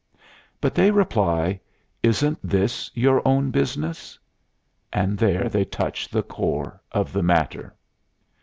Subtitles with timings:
[0.59, 1.59] But they reply:
[2.01, 4.17] "Isn't this your own business?"
[4.91, 7.75] And there they touch the core of the matter.